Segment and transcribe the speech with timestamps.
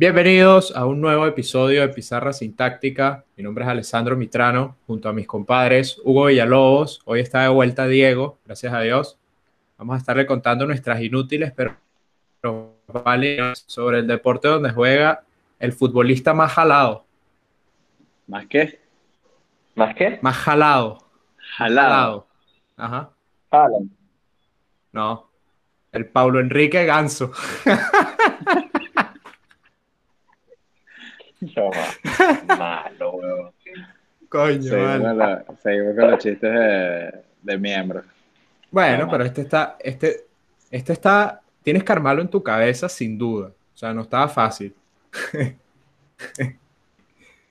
[0.00, 3.26] Bienvenidos a un nuevo episodio de Pizarra Sintáctica.
[3.36, 7.02] Mi nombre es Alessandro Mitrano, junto a mis compadres Hugo Villalobos.
[7.04, 9.18] Hoy está de vuelta Diego, gracias a Dios.
[9.76, 11.76] Vamos a estarle contando nuestras inútiles pero
[13.66, 15.22] sobre el deporte donde juega
[15.58, 17.04] el futbolista más jalado.
[18.26, 18.80] ¿Más qué?
[19.74, 20.18] ¿Más qué?
[20.22, 21.10] Más jalado.
[21.58, 22.26] Jalado.
[22.74, 23.10] Ajá.
[23.50, 23.90] Haaland.
[24.92, 25.28] No.
[25.92, 27.32] El Paulo Enrique Ganso.
[32.58, 33.50] Malo, weón.
[34.28, 35.14] Coño, Seguimos, vale.
[35.16, 38.04] la- seguimos con los chistes de, de miembros.
[38.70, 40.26] Bueno, No, pero este está, este,
[40.70, 43.48] este está, tienes que armarlo en tu cabeza sin duda.
[43.48, 44.74] O sea, no estaba fácil.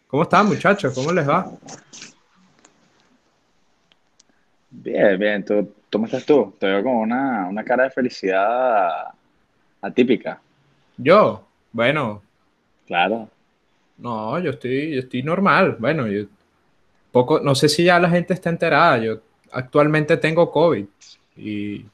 [0.08, 0.94] ¿Cómo están, muchachos?
[0.95, 1.52] ¿Cómo les va?
[4.72, 5.44] Bien, bien.
[5.44, 6.56] ¿Tú, ¿Cómo estás tú?
[6.60, 9.08] Te veo como una, una cara de felicidad
[9.82, 10.40] atípica.
[10.98, 12.22] Yo, bueno,
[12.88, 13.30] Claro.
[14.00, 15.78] No, yo estoy, yo estoy normal.
[15.80, 16.25] Bueno, yo
[17.11, 18.97] poco, no sé si ya la gente está enterada.
[18.97, 19.19] Yo
[19.52, 20.86] actualmente tengo COVID
[21.38, 21.86] y,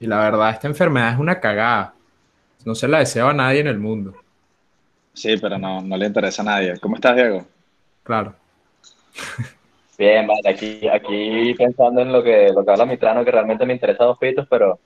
[0.00, 1.94] y la verdad, esta enfermedad es una cagada.
[2.64, 4.14] No se la deseo a nadie en el mundo.
[5.14, 6.78] Sí, pero no, no le interesa a nadie.
[6.80, 7.44] ¿Cómo estás, Diego?
[8.04, 8.34] Claro.
[9.98, 13.72] Bien, vale, aquí, aquí pensando en lo que, lo que habla Mitrano, que realmente me
[13.72, 14.78] interesa dos pitos, pero.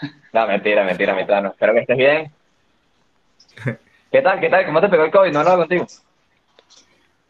[0.30, 1.48] No, mentira, mentira, Mitrano.
[1.48, 2.30] Espero que estés bien.
[4.10, 4.40] ¿Qué tal?
[4.40, 4.64] ¿Qué tal?
[4.66, 5.32] ¿Cómo te pegó el COVID?
[5.32, 5.86] No hablaba contigo.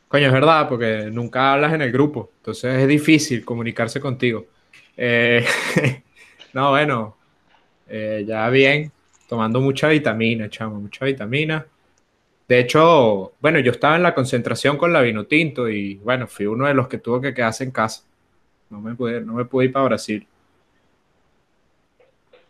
[0.09, 4.47] Coño, es verdad, porque nunca hablas en el grupo, entonces es difícil comunicarse contigo.
[4.97, 5.45] Eh,
[6.55, 7.17] no, bueno,
[7.89, 8.91] eh, ya bien,
[9.29, 11.67] tomando mucha vitamina, chamo, mucha vitamina.
[12.47, 16.47] De hecho, bueno, yo estaba en la concentración con la vino tinto y bueno, fui
[16.47, 18.03] uno de los que tuvo que quedarse en casa.
[18.71, 20.27] No me pude, no me pude ir para Brasil.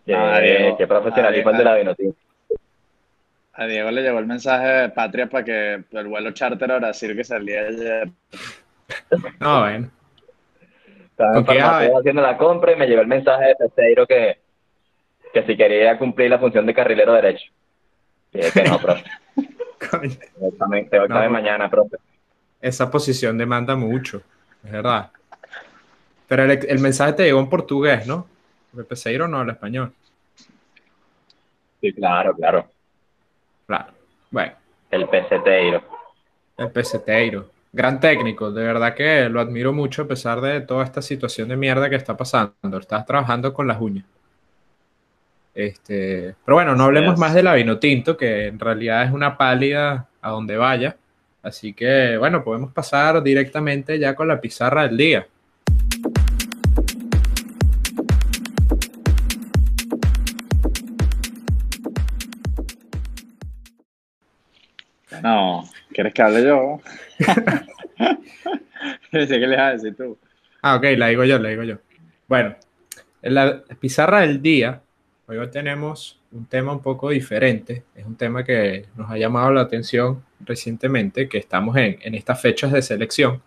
[0.06, 0.76] Qué, Ah, Diego.
[0.76, 2.14] qué profesionalismo el de la Vinotín.
[3.58, 7.16] A Diego le llegó el mensaje de Patria para que el vuelo charter a Brasil
[7.16, 8.08] que salía ayer.
[9.40, 9.90] No, bueno,
[11.10, 11.92] Estaba en ¿Con qué farmacia ave?
[11.98, 14.38] haciendo la compra y me llegó el mensaje de Peseiro que,
[15.34, 17.50] que si quería cumplir la función de carrilero derecho.
[18.32, 19.02] Y dije que no, profe.
[19.90, 21.30] coño, tengo examen pues.
[21.30, 21.96] mañana, profe.
[22.60, 24.22] esa posición demanda mucho,
[24.62, 25.10] es verdad.
[26.28, 28.28] Pero el, el mensaje te llegó en portugués, ¿no?
[28.70, 29.92] Porque Peseiro no habla español.
[31.80, 32.70] Sí, claro, claro.
[33.68, 33.92] Claro.
[34.30, 34.52] Bueno,
[34.90, 35.82] El peseteiro.
[36.56, 37.50] el peseteiro.
[37.70, 41.56] Gran técnico, de verdad que lo admiro mucho a pesar de toda esta situación de
[41.56, 42.78] mierda que está pasando.
[42.80, 44.06] Estás trabajando con las uñas.
[45.54, 47.18] Este, pero bueno, no hablemos Yes.
[47.20, 50.96] más de la vino tinto, que en realidad es una pálida a donde vaya.
[51.42, 55.26] Así que bueno, podemos pasar directamente ya con la pizarra del día.
[65.22, 66.80] No, ¿quieres que hable yo?
[69.10, 70.18] Pensé que le ibas a decir tú.
[70.62, 71.76] Ah, ok, la digo yo, la digo yo.
[72.26, 72.56] Bueno,
[73.22, 74.80] en la pizarra del día,
[75.26, 77.84] hoy tenemos un tema un poco diferente.
[77.94, 82.40] Es un tema que nos ha llamado la atención recientemente, que estamos en, en estas
[82.40, 83.42] fechas de selección,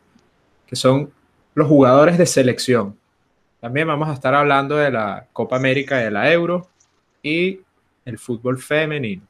[0.66, 1.12] que son
[1.54, 2.98] los jugadores de selección.
[3.60, 6.70] También vamos a estar hablando de la Copa América de la Euro
[7.22, 7.60] y
[8.06, 9.24] el fútbol femenino.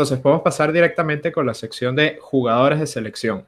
[0.00, 3.44] Entonces, podemos pasar directamente con la sección de jugadores de selección.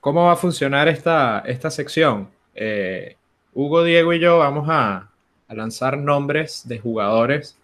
[0.00, 2.28] ¿Cómo va a funcionar esta, esta sección?
[2.54, 3.16] Eh,
[3.54, 5.08] Hugo, Diego y yo vamos a,
[5.48, 7.56] a lanzar nombres de jugadores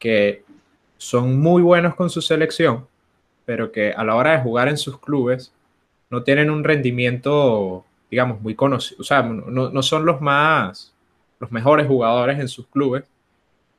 [0.00, 0.42] que
[0.98, 2.88] son muy buenos con su selección,
[3.44, 5.52] pero que a la hora de jugar en sus clubes
[6.10, 9.00] no tienen un rendimiento, digamos, muy conocido.
[9.00, 10.92] O sea, no, no son los más,
[11.38, 13.04] los mejores jugadores en sus clubes,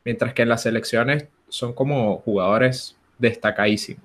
[0.04, 4.04] mientras que en las selecciones son como jugadores destacadísimos.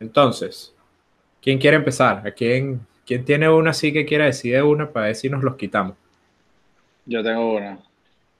[0.00, 0.74] Entonces,
[1.42, 2.26] ¿quién quiere empezar?
[2.26, 5.42] ¿A quién, quién tiene una así que quiera decir de una para ver si nos
[5.42, 5.96] los quitamos?
[7.04, 7.78] Yo tengo una.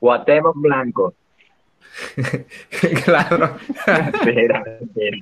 [0.00, 1.14] Guatemos Blanco.
[3.04, 3.56] claro,
[3.86, 5.16] Mentira, mentira.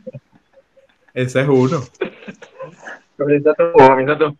[1.12, 1.82] ese es uno.
[3.16, 4.36] Comienza tú, comienza tú.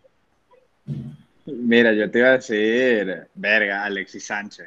[1.46, 4.66] Mira, yo te iba a decir, verga, Alexis Sánchez.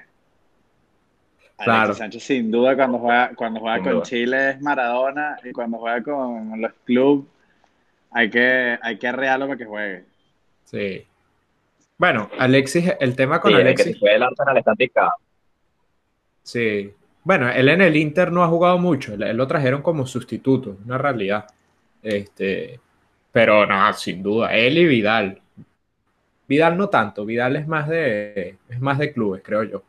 [1.57, 1.93] Alexis Claro.
[1.95, 4.03] Sánchez sin duda cuando juega, cuando juega Sin con duda.
[4.03, 7.25] Chile es Maradona y cuando juega con los clubes
[8.11, 10.05] hay que, hay que arrearlo para que juegue.
[10.65, 11.05] Sí.
[11.97, 15.11] Bueno, Alexis, el tema con Sí, que Alexis, se fue el Arsenal está picado.
[16.43, 16.93] sí.
[17.23, 20.77] Bueno, él en el Inter no ha jugado mucho, él, él lo trajeron como sustituto,
[20.85, 21.45] una realidad.
[22.01, 22.79] Este,
[23.33, 25.41] pero no, sin duda, él y Vidal.
[26.47, 29.83] Vidal no tanto, Vidal es más de, es más de clubes, creo yo.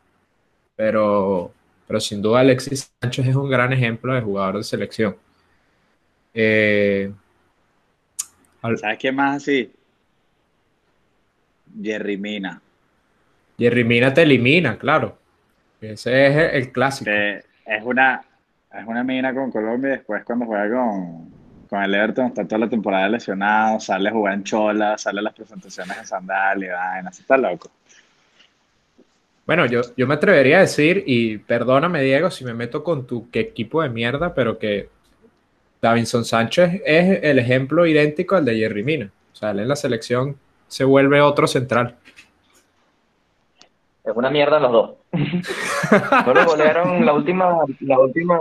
[0.75, 1.53] Pero,
[1.87, 5.15] pero sin duda Alexis Sánchez es un gran ejemplo de jugador de selección.
[6.33, 7.11] Eh,
[8.61, 9.71] ¿Sabes quién más así?
[11.81, 12.61] Jerry Mina.
[13.57, 15.17] Jerry Mina te elimina, claro.
[15.79, 17.09] Ese es el clásico.
[17.11, 18.21] es, una,
[18.73, 21.38] es una mina con Colombia y después cuando juega con,
[21.69, 25.23] con el Everton está toda la temporada lesionado, sale a jugar en chola, sale a
[25.23, 27.69] las presentaciones en sandal y así está loco.
[29.45, 33.27] Bueno, yo, yo me atrevería a decir, y perdóname Diego si me meto con tu
[33.33, 34.89] equipo de mierda, pero que
[35.81, 39.11] Davinson Sánchez es el ejemplo idéntico al de Jerry Mina.
[39.31, 40.37] O sea, él en la selección
[40.67, 41.95] se vuelve otro central.
[44.03, 44.91] Es una mierda los dos.
[45.11, 48.39] no lo golearon la última, la última,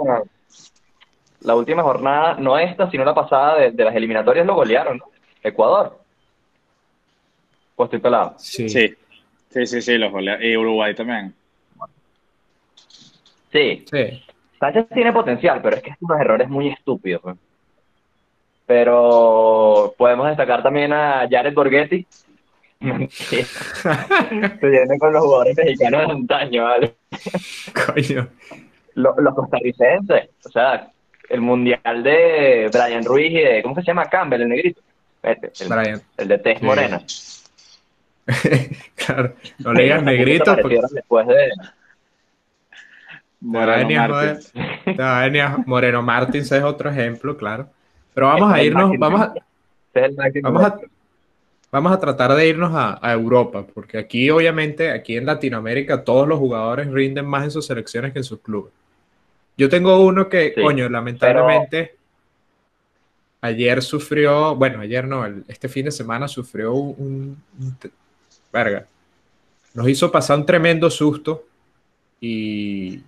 [1.40, 5.05] la última jornada, no esta, sino la pasada de, las eliminatorias lo golearon, ¿no?
[5.43, 5.99] Ecuador.
[7.76, 8.35] Pues estoy pelado.
[8.38, 8.69] Sí.
[8.69, 10.44] Sí, sí, sí, los golearon.
[10.44, 11.35] Y Uruguay también.
[13.52, 13.85] Sí.
[13.90, 14.25] Sí.
[14.58, 17.23] Sánchez tiene potencial, pero es que es unos errores muy estúpidos.
[17.23, 17.37] Pues.
[18.67, 22.06] Pero podemos destacar también a Jared Borghetti.
[22.81, 23.46] Se
[24.61, 26.94] viene con los jugadores mexicanos de antaño, ¿vale?
[27.87, 28.29] Coño.
[28.94, 30.90] Los, costarricenses, o sea,
[31.28, 34.06] el mundial de Brian Ruiz y de, ¿cómo se llama?
[34.06, 34.80] Campbell, el negrito.
[35.22, 37.02] Este, el, el de Tess Morena.
[38.94, 40.56] claro, no le digas negrito.
[40.60, 40.80] Porque...
[40.92, 41.50] Después de,
[43.40, 44.52] Moreno, Martins.
[45.66, 47.69] Moreno Martins es otro ejemplo, claro.
[48.14, 49.34] Pero vamos a irnos, vamos a,
[50.42, 50.80] vamos a,
[51.70, 56.38] vamos a tratar de irnos a, Europa, porque aquí obviamente, aquí en Latinoamérica, todos los
[56.38, 58.72] jugadores rinden más en sus selecciones que en sus clubes.
[59.58, 61.96] Yo tengo uno que, coño, lamentablemente,
[63.40, 67.76] ayer sufrió, bueno, ayer no, este fin de semana sufrió un, un,
[68.52, 68.87] verga.
[69.75, 71.44] Nos hizo pasar un tremendo susto
[72.20, 73.02] y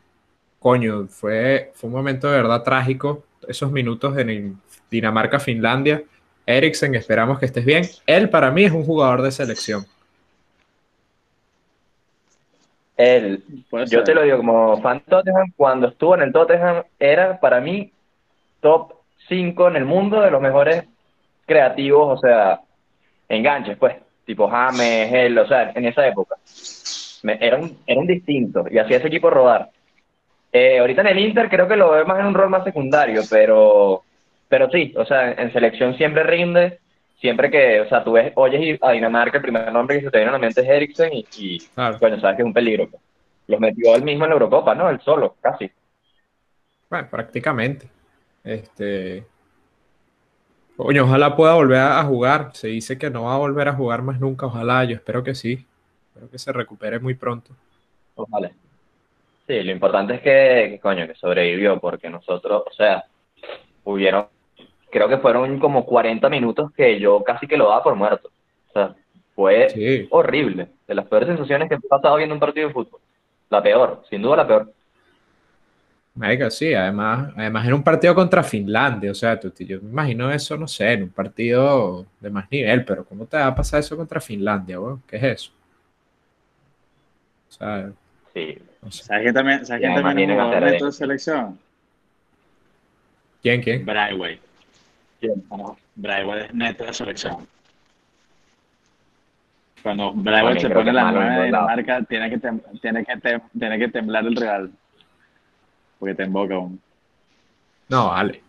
[0.59, 4.61] coño, fue, fue un momento de verdad trágico, esos minutos en
[4.91, 6.03] Dinamarca-Finlandia.
[6.47, 7.89] Eriksen, esperamos que estés bien.
[8.07, 9.87] Él para mí es un jugador de selección.
[13.01, 13.43] Él,
[13.87, 17.91] yo te lo digo, como fan Tottenham, cuando estuvo en el Tottenham, era para mí
[18.61, 18.93] top
[19.27, 20.85] 5 en el mundo de los mejores
[21.47, 22.61] creativos, o sea,
[23.27, 26.37] enganches, pues, tipo James, él, o sea, en esa época.
[27.23, 29.71] era, un, era un distinto y hacía ese equipo rodar.
[30.53, 33.23] Eh, ahorita en el Inter creo que lo veo más en un rol más secundario,
[33.31, 34.03] pero,
[34.47, 36.80] pero sí, o sea, en selección siempre rinde,
[37.21, 40.19] siempre que, o sea, tú ves, oyes a Dinamarca, el primer nombre que se te
[40.19, 41.63] viene a la mente es Eriksen y,
[42.01, 42.89] bueno, sabes que es un peligro.
[42.89, 43.03] Pues.
[43.47, 44.89] Los metió él mismo en la Eurocopa, ¿no?
[44.89, 45.71] Él solo, casi.
[46.89, 47.89] Bueno, prácticamente.
[48.43, 49.25] Este.
[50.77, 52.51] Coño, ojalá pueda volver a jugar.
[52.55, 54.47] Se dice que no va a volver a jugar más nunca.
[54.47, 55.67] Ojalá, yo espero que sí.
[56.09, 57.51] Espero que se recupere muy pronto.
[58.15, 58.51] Ojalá.
[59.47, 63.05] Sí, lo importante es que, coño, que sobrevivió, porque nosotros, o sea,
[63.85, 64.27] hubieron,
[64.91, 68.31] creo que fueron como 40 minutos que yo casi que lo daba por muerto.
[68.69, 68.95] O sea,
[69.35, 70.69] fue horrible.
[70.87, 73.01] De las peores sensaciones que he pasado viendo un partido de fútbol.
[73.49, 74.73] La peor, sin duda la peor.
[76.15, 80.57] Marica, sí, además, además en un partido contra Finlandia, o sea, yo me imagino eso,
[80.57, 83.97] no sé, en un partido de más nivel, pero ¿cómo te va a pasar eso
[83.97, 85.53] contra Finlandia, ¿Qué es eso?
[87.49, 87.93] O sea,
[88.35, 91.59] sí, ¿Sabes quién también, ¿sabes quién también neto de selección?
[93.43, 93.87] ¿Quién, quién?
[93.87, 94.41] Brightway.
[95.95, 97.47] Brightway es neto de selección.
[99.83, 102.39] Cuando Brightway se pone la nueve de marca, tiene que,
[102.81, 104.71] tiene, que tiene que temblar el real.
[105.99, 106.81] Porque te emboca aún.
[107.89, 108.43] No, vale.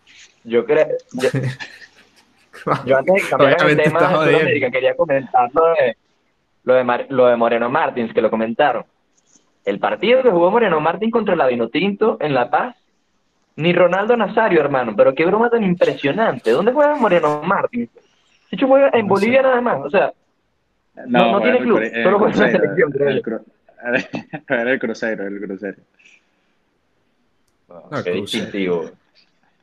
[0.44, 0.88] Yo creo.
[1.12, 1.28] Yo,
[2.86, 5.96] yo antes de cambiar el tema de Sudamérica, quería comentar lo de,
[6.64, 8.84] lo de, lo de Moreno Martins, que lo comentaron.
[9.64, 12.76] El partido que jugó Moreno Martín contra la Vinotinto en La Paz,
[13.56, 16.50] ni Ronaldo Nazario, hermano, pero qué broma tan impresionante.
[16.50, 17.88] ¿Dónde juega Moreno Martín?
[17.94, 20.12] De hecho, juega en Bolivia nada más, o sea,
[21.06, 23.22] no, no, tiene club, solo juega en la selección, creo el,
[24.48, 25.78] Era el crucero, el crucero.
[28.04, 28.90] qué distintivo.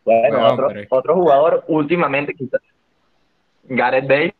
[0.03, 2.61] Bueno, otro, otro jugador últimamente quizás.
[3.63, 4.33] Gareth Bale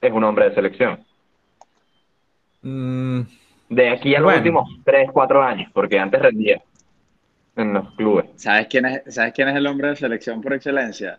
[0.00, 1.04] es un hombre de selección.
[2.62, 3.22] Mm,
[3.68, 6.62] de aquí a los últimos 3, 4 años, porque antes rendía
[7.58, 8.26] en los clubes.
[8.36, 11.18] ¿Sabes quién es, ¿sabes quién es el hombre de selección por excelencia?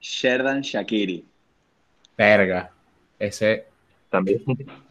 [0.00, 1.24] Sherdan Shakiri.
[2.16, 2.70] Verga.
[3.18, 3.66] Ese.
[4.10, 4.42] También.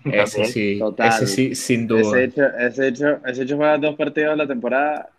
[0.06, 0.80] Ese sí.
[0.98, 2.02] Ese sí, sin duda.
[2.02, 5.10] Ese hecho, ese hecho, ese hecho juega dos partidos la temporada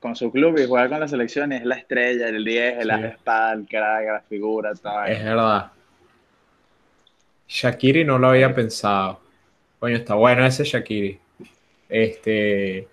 [0.00, 2.90] con su club y juega con la selección y es la estrella, el 10, el
[2.90, 3.04] sí.
[3.04, 5.04] espada, el crack, la figura, todo.
[5.04, 5.72] Es verdad.
[7.48, 9.20] Shakiri no lo había pensado.
[9.78, 11.18] Coño, está bueno ese Shakiri.
[11.88, 12.88] Este,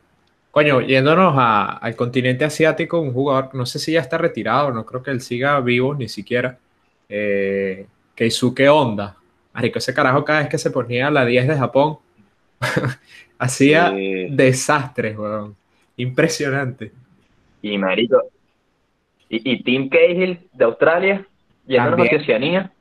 [0.54, 5.02] coño, yéndonos al continente asiático, un jugador, no sé si ya está retirado, no creo
[5.02, 6.60] que él siga vivo ni siquiera.
[7.10, 9.18] Eh, Keisuke Honda.
[9.52, 11.98] Marico, ese carajo cada vez que se ponía la 10 de Japón,
[13.40, 13.92] hacía
[14.30, 15.56] desastres, weón.
[15.98, 16.92] Impresionante.
[17.64, 18.22] Y marico,
[19.30, 21.26] y, Tim Cahill de Australia,
[21.66, 22.72] yéndonos a Oceanía.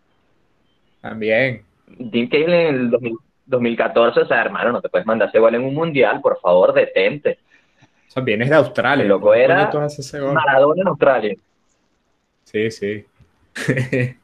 [1.00, 1.62] También.
[2.10, 2.90] Tim Cahill en el
[3.46, 6.74] 2014, o sea, hermano, no te puedes mandar ese gol en un mundial, por favor,
[6.74, 7.38] detente.
[8.12, 9.04] O sea, vienes de Australia.
[9.04, 9.70] El loco era
[10.34, 11.34] Maradona en Australia.
[12.44, 13.06] Sí, sí.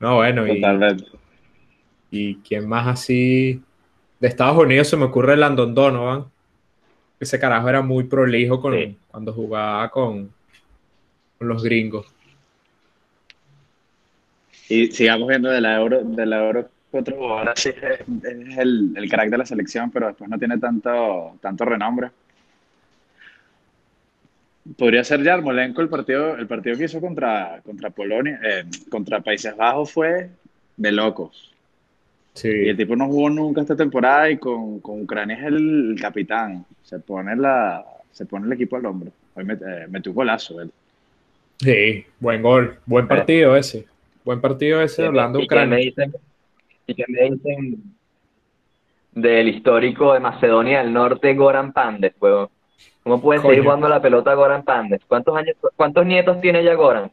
[0.00, 0.62] no, bueno, y,
[2.10, 3.62] y quién más así
[4.20, 6.24] de Estados Unidos se me ocurre Landon Donovan.
[7.20, 10.32] Ese carajo era muy prolijo con, cuando jugaba con,
[11.36, 12.06] con, los gringos.
[14.70, 17.66] Y sigamos viendo de la Euro, de la Euro otro jugador es,
[18.58, 22.10] el, el crack de la selección, pero después no tiene tanto, tanto renombre.
[24.76, 29.56] Podría ser Yarmolenko el partido, el partido que hizo contra, contra Polonia, eh, contra Países
[29.56, 30.30] Bajos fue
[30.76, 31.54] de locos.
[32.34, 32.48] Sí.
[32.48, 36.64] Y el tipo no jugó nunca esta temporada y con, con Ucrania es el, capitán.
[36.82, 39.10] Se pone, la, se pone el equipo al hombro.
[39.34, 40.70] Hoy eh, metió un golazo él.
[41.58, 42.78] Sí, buen gol.
[42.86, 43.08] Buen eh.
[43.08, 43.86] partido ese.
[44.24, 45.92] Buen partido ese hablando Ucrania.
[46.88, 47.82] ¿Y qué me dicen
[49.12, 51.72] del histórico de Macedonia del Norte, Goran
[52.18, 52.50] juego?
[53.02, 55.00] ¿Cómo puede seguir jugando la pelota Goran Pandev?
[55.06, 57.12] ¿Cuántos, años, ¿Cuántos nietos tiene ya Goran?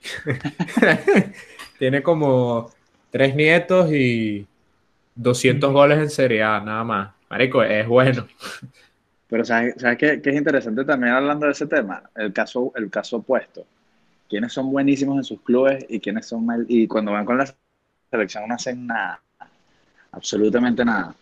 [1.78, 2.70] tiene como
[3.10, 4.46] tres nietos y
[5.14, 7.10] 200 goles en Serie A, nada más.
[7.28, 8.26] Marico, es bueno.
[9.28, 12.02] Pero ¿sabes, qué, es interesante también hablando de ese tema?
[12.14, 13.66] El caso, el caso opuesto.
[14.28, 16.64] ¿Quiénes son buenísimos en sus clubes y quiénes son mal?
[16.66, 17.46] Y cuando van con la
[18.12, 19.20] selección no hacen nada.
[20.12, 21.14] Absolutamente nada.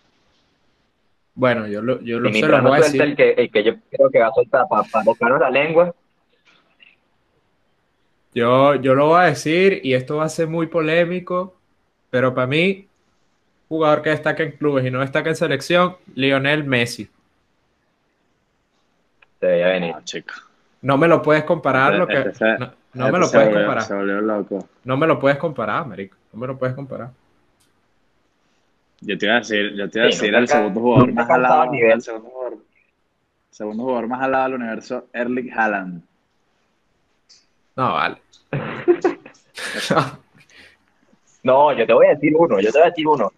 [1.34, 3.00] Bueno, yo lo, yo lo sé, lo voy a decir.
[3.00, 4.82] El que, el que yo creo que va a soltar para,
[5.14, 5.94] para la lengua.
[8.34, 11.56] Yo, yo lo voy a decir y esto va a ser muy polémico,
[12.10, 12.88] pero para mí,
[13.68, 17.08] jugador que destaca en clubes y no destaca en selección, Lionel Messi.
[19.38, 19.94] Se veía venir.
[19.94, 20.34] No, chico.
[20.82, 23.90] No me lo puedes comparar, lo que, no, me lo puedes comparar.
[24.84, 26.16] No me lo puedes comparar, Marico.
[26.32, 27.10] No me lo puedes comparar.
[29.00, 31.72] Yo te iba a decir, yo te iba a decir al segundo jugador más alado,
[31.72, 32.58] al segundo jugador,
[33.50, 36.02] segundo jugador más alado del universo, Erling Haaland.
[37.76, 38.16] No, vale.
[41.42, 43.32] no, yo te voy a decir uno, yo te voy a decir uno.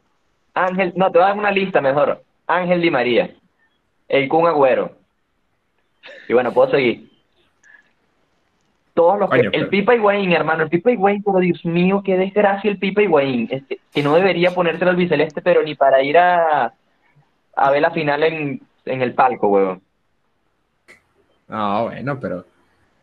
[0.54, 2.25] Ángel, no, te voy a dar una lista mejor.
[2.49, 3.32] Ángel Di María,
[4.09, 4.97] el Kun Agüero.
[6.28, 7.12] Y bueno, puedo seguir.
[8.95, 12.71] Todos los que, el Pipa Higuaín, hermano, el Pipa Higuaín, pero Dios mío, qué desgracia
[12.71, 13.49] el Pipa Higuaín.
[13.51, 16.75] Este, que no debería ponérselo al biceleste, pero ni para ir a,
[17.57, 19.83] a ver la final en, en el palco, weón.
[21.49, 22.47] No, bueno, pero.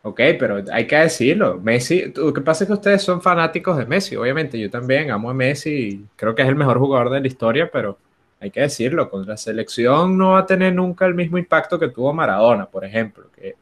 [0.01, 1.59] Ok, pero hay que decirlo.
[1.59, 4.57] Messi, lo que pasa es que ustedes son fanáticos de Messi, obviamente.
[4.59, 6.05] Yo también amo a Messi.
[6.15, 7.97] Creo que es el mejor jugador de la historia, pero
[8.39, 9.09] hay que decirlo.
[9.09, 12.85] Con la selección no va a tener nunca el mismo impacto que tuvo Maradona, por
[12.85, 13.25] ejemplo.
[13.35, 13.55] Que,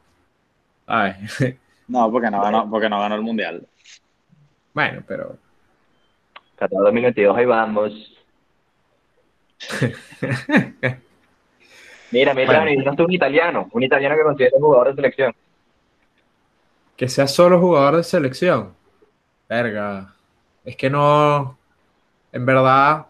[0.86, 1.14] ay,
[1.88, 3.66] No, porque no ganó, porque no ganó el mundial.
[4.74, 5.38] Bueno, pero.
[6.56, 8.14] Qatar 2022, ahí vamos.
[12.12, 13.04] mira, mira, bueno.
[13.04, 15.34] un italiano, un italiano que considera jugador de selección.
[16.96, 18.74] Que sea solo jugador de selección.
[19.48, 20.14] Verga.
[20.64, 21.58] Es que no.
[22.32, 23.06] En verdad,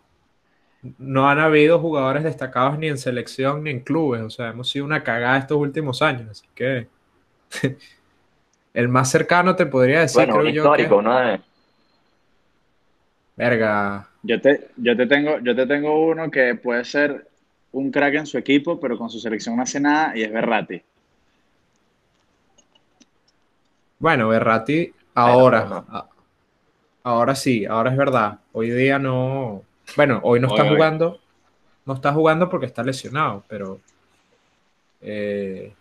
[0.99, 4.23] no han habido jugadores destacados ni en selección ni en clubes.
[4.23, 6.31] O sea, hemos sido una cagada estos últimos años.
[6.31, 6.89] Así que.
[8.79, 11.03] El más cercano te podría decir, bueno, creo histórico, yo.
[11.03, 11.43] ¿no?
[13.35, 14.09] Verga.
[14.23, 17.27] Yo te, yo, te tengo, yo te tengo uno que puede ser
[17.73, 20.81] un crack en su equipo, pero con su selección no hace nada, y es Berrati.
[23.99, 25.85] Bueno, Berrati ahora.
[27.03, 28.39] Ahora sí, ahora es verdad.
[28.53, 29.65] Hoy día no.
[29.97, 31.19] Bueno, hoy no está jugando.
[31.85, 33.81] No está jugando porque está lesionado, pero.
[35.01, 35.75] Eh,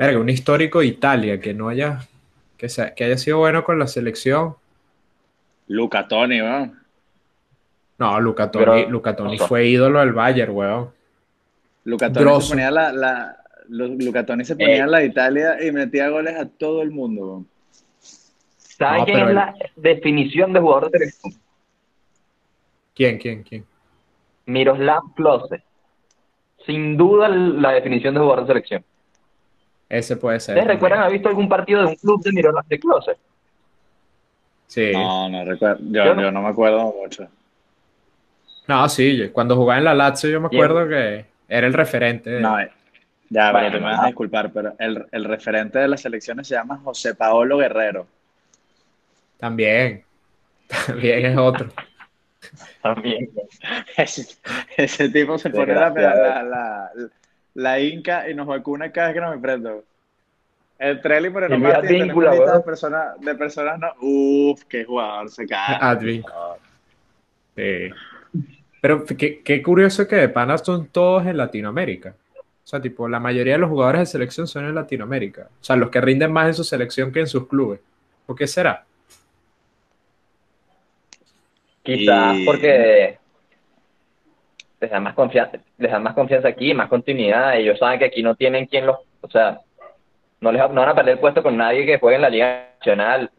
[0.00, 1.98] Verga, un histórico de Italia que no haya,
[2.56, 4.56] que, que haya sido bueno con la selección.
[5.66, 6.80] Luca Toni, weón.
[7.98, 10.90] No, Luca Toni, Luca Toni fue ídolo del Bayern, weón.
[11.84, 13.36] Luca Toni se ponía la, la
[13.68, 17.48] Luca Toni se ponía la Italia y metía goles a todo el mundo, weón.
[18.56, 21.34] ¿Sabes quién es la definición de jugador de selección?
[22.94, 23.66] ¿Quién, quién, quién?
[24.46, 25.62] Miroslav Klose.
[26.64, 28.84] Sin duda la definición de jugador de selección.
[29.90, 30.56] Ese puede ser.
[30.56, 33.16] ¿Ustedes recuerdan haber visto algún partido de un club de Miroslav de Klose?
[34.68, 34.92] Sí.
[34.92, 35.80] No, no recuerdo.
[35.90, 36.42] Yo, no.
[36.42, 37.26] me acuerdo mucho.
[38.68, 42.38] No, sí, cuando jugaba en la Lazio yo me acuerdo que era el referente.
[42.40, 42.70] No, eh,
[43.28, 46.54] ya, vale, te me vas a disculpar, pero el, el referente de las selecciones se
[46.54, 48.06] llama José Paolo Guerrero.
[49.38, 50.04] También.
[50.86, 51.68] También es otro.
[52.80, 53.28] También.
[53.96, 56.90] Ese, tipo se pone la, la, la,
[57.54, 59.84] inca y nos vacuna cada vez que nos enfrentamos.
[60.78, 63.92] El Trelli por el Martín de personas, de personas no.
[64.00, 65.76] Uf, qué jugador se cae.
[65.78, 66.24] Advin.
[67.54, 67.90] Sí.
[68.80, 72.14] Pero qué, qué, curioso que de panas son todos en Latinoamérica.
[72.38, 75.48] O sea, tipo, la mayoría de los jugadores de selección son en Latinoamérica.
[75.60, 77.80] O sea, los que rinden más en su selección que en sus clubes.
[78.24, 78.84] ¿Por qué será?
[81.82, 83.18] Quizás porque
[84.80, 87.56] les dan más confianza, les dan más confianza aquí, más continuidad.
[87.56, 89.60] Ellos saben que aquí no tienen quien los, o sea,
[90.40, 92.68] no les no van a perder el puesto con nadie que juegue en la Liga
[92.78, 93.30] Nacional.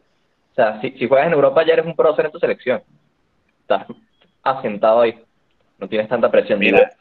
[0.50, 2.82] O sea, si, si juegas en Europa ya eres un prócer en tu selección.
[3.60, 3.86] Estás
[4.42, 5.18] asentado ahí.
[5.78, 6.58] No tienes tanta presión.
[6.58, 6.92] Mira,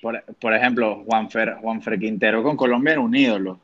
[0.00, 3.58] por, por, ejemplo, Juanfer, Juanfer Quintero con Colombia era un ídolo.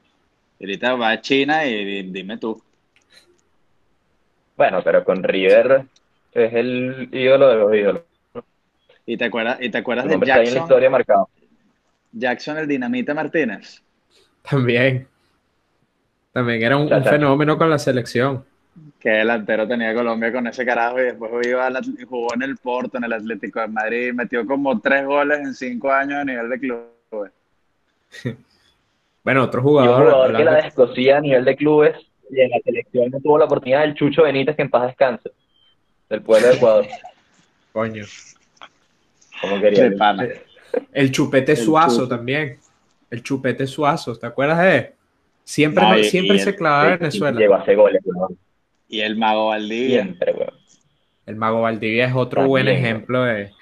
[0.58, 2.60] Y ahorita va a China y dime tú.
[4.56, 5.84] Bueno, pero con River
[6.32, 8.02] es el ídolo de los ídolos.
[9.06, 10.54] ¿Y te acuerdas, y te acuerdas de Jackson?
[10.54, 11.28] la historia marcado.
[12.12, 13.82] Jackson el Dinamita Martínez.
[14.42, 15.06] También.
[16.32, 18.44] También era un, fenómeno con la selección.
[19.00, 21.70] Que delantero tenía Colombia con ese carajo y después iba
[22.06, 25.90] jugó en el Porto, en el Atlético de Madrid, metió como tres goles en cinco
[25.90, 27.32] años a nivel de clubes.
[29.24, 30.00] bueno, otro jugador.
[30.00, 31.96] un jugador que la descosía a nivel de clubes
[32.30, 35.30] y en la selección no tuvo la oportunidad del Chucho Benítez que en paz descanse
[36.08, 36.86] del pueblo de Ecuador.
[37.72, 38.04] Coño.
[39.40, 39.90] Como quería.
[40.92, 42.58] El chupete suazo también.
[43.10, 44.96] El chupete suazo, ¿te acuerdas de
[45.46, 47.38] Siempre, siempre se clavaba en Venezuela.
[47.38, 48.02] Llegó a hacer goles,
[48.88, 50.02] Y el Mago Valdivia.
[50.02, 50.34] Siempre,
[51.24, 53.52] El Mago Valdivia es otro buen ejemplo de.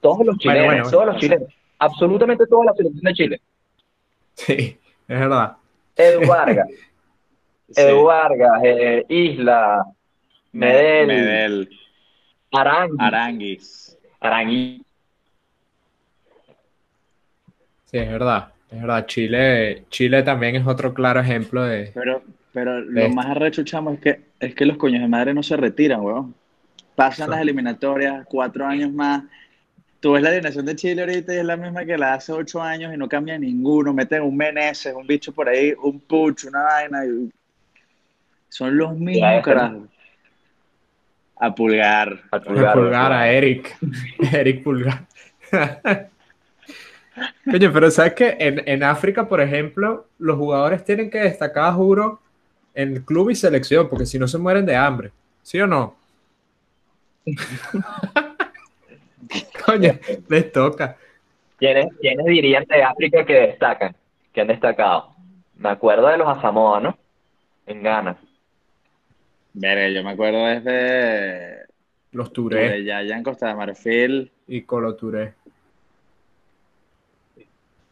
[0.00, 1.48] Todos los chilenos, todos los chilenos.
[1.78, 3.40] Absolutamente toda la selección de Chile.
[4.34, 4.78] Sí,
[5.08, 5.56] es verdad.
[5.96, 6.68] Edu Vargas.
[7.76, 9.84] Edu Vargas, eh, Isla,
[10.52, 11.06] Medel.
[11.08, 11.70] Medel.
[12.52, 13.00] Aranguis.
[13.00, 13.98] Aranguis.
[17.90, 18.52] Sí, es verdad.
[18.70, 19.06] Es verdad.
[19.06, 21.90] Chile, Chile también es otro claro ejemplo de.
[21.94, 25.42] Pero, pero lo más arrecho, chamo, es que, es que los coños de madre no
[25.42, 26.34] se retiran, weón.
[26.94, 29.24] Pasan las eliminatorias, cuatro años más.
[30.00, 32.62] Tú ves la alineación de Chile ahorita y es la misma que la hace ocho
[32.62, 33.92] años y no cambia ninguno.
[33.92, 37.02] Meten un Meneses, un bicho por ahí, un Puch, una vaina.
[38.48, 39.86] Son los mismos, carajo.
[41.42, 42.20] A Pulgar.
[42.30, 43.74] A Pulgar, a, Eric.
[44.32, 45.06] Eric Pulgar.
[47.50, 52.20] Coño, pero ¿sabes que en, en, África, por ejemplo, los jugadores tienen que destacar, juro,
[52.74, 55.12] en club y selección, porque si no se mueren de hambre.
[55.42, 55.96] ¿Sí o no?
[59.64, 59.98] Coño,
[60.28, 60.96] les toca.
[61.58, 63.96] ¿Quiénes, ¿Quiénes dirían de África que destacan?
[64.32, 65.14] Que han destacado.
[65.56, 66.98] Me acuerdo de los Asamoah, ¿no?
[67.66, 68.18] En Ghana.
[69.52, 71.66] Verga, yo me acuerdo desde.
[72.12, 72.84] Los Touré.
[72.84, 74.32] Ya, ya en Costa de Marfil.
[74.48, 75.34] Y Colo Touré.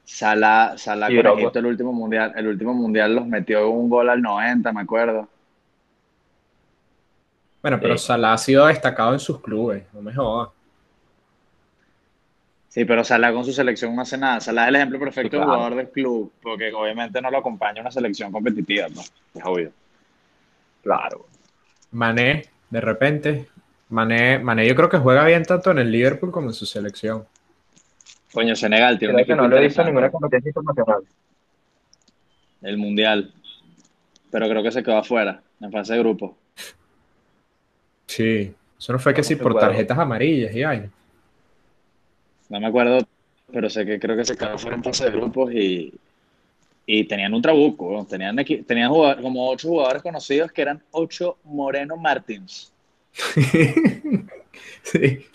[0.05, 2.33] Sala, Sala con Egipto el último mundial.
[2.35, 5.29] El último mundial los metió un gol al 90, me acuerdo.
[7.61, 10.51] Bueno, pero Salah ha sido destacado en sus clubes, no me jodas.
[12.68, 14.40] Sí, pero Salah con su selección no hace nada.
[14.40, 17.90] Salah es el ejemplo perfecto de jugador del club, porque obviamente no lo acompaña una
[17.90, 19.01] selección competitiva, ¿no?
[19.01, 19.73] Es obvio.
[20.83, 21.27] Claro.
[21.92, 23.48] Mané, de repente.
[23.90, 27.27] Mané, Mané yo creo que juega bien tanto en el Liverpool como en su selección.
[28.33, 31.03] Coño, Senegal tiene que no lo he visto en ninguna competencia internacional.
[32.62, 33.33] El Mundial.
[34.31, 36.37] Pero creo que se quedó afuera, en fase de grupo.
[38.07, 40.90] Sí, eso no fue que sí por tarjetas amarillas y hay.
[42.51, 42.98] No me acuerdo,
[43.51, 45.94] pero sé que creo que se quedó afuera en fase de grupos y,
[46.90, 48.35] y tenían un trabuco, tenían,
[48.66, 52.72] tenían como ocho jugadores conocidos que eran ocho Moreno Martins.
[54.83, 55.27] sí.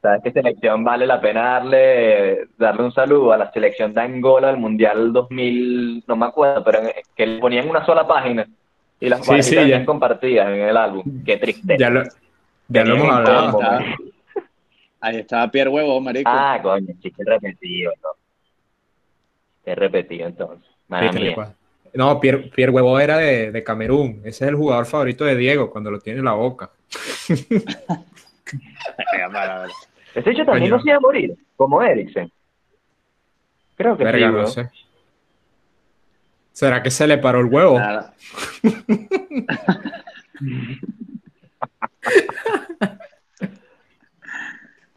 [0.00, 4.48] ¿Sabes qué selección vale la pena darle, darle un saludo a la selección de Angola
[4.48, 6.82] del Mundial 2000, no me acuerdo, pero
[7.16, 8.46] que le ponían una sola página
[9.00, 11.24] y las sí, sí, compartidas en el álbum.
[11.24, 11.76] Qué triste.
[11.76, 12.04] Ya lo,
[12.68, 13.58] ya lo hemos hablado.
[15.00, 16.30] Ahí estaba Pierre Huevo, marico.
[16.32, 17.92] Ah, coño, chiste repetido.
[18.00, 18.23] ¿no?
[19.64, 20.68] He repetido entonces.
[21.94, 24.20] No, Pierre, Pierre Huevo era de, de, Camerún.
[24.24, 26.70] Ese es el jugador favorito de Diego cuando lo tiene en la boca.
[30.14, 32.30] Ese hecho también no se iba a morir, como Eriksen.
[33.76, 34.70] Creo que sí, no sé.
[36.52, 37.80] ¿Será que se le paró el huevo?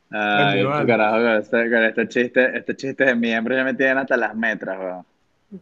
[0.10, 4.80] Ay, carajo, este, este, chiste, este chiste de miembro ya me tienen hasta las metras,
[4.80, 5.06] weón.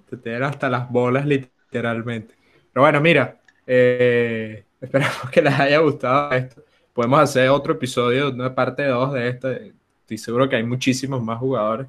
[0.10, 2.36] Te tienen hasta las bolas, literalmente.
[2.71, 6.63] Pero bueno, mira, eh, esperamos que les haya gustado esto.
[6.93, 9.49] Podemos hacer otro episodio, una parte 2 de esto.
[9.51, 11.88] Estoy seguro que hay muchísimos más jugadores.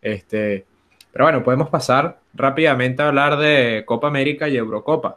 [0.00, 0.64] Este,
[1.12, 5.16] pero bueno, podemos pasar rápidamente a hablar de Copa América y Eurocopa.